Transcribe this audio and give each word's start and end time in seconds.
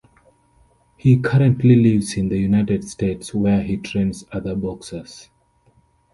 He 0.97 1.19
currently 1.19 1.75
lives 1.75 2.17
in 2.17 2.29
the 2.29 2.39
United 2.39 2.83
States 2.89 3.35
where 3.35 3.61
he 3.61 3.77
trains 3.77 4.25
other 4.31 4.55
boxers. 4.55 5.29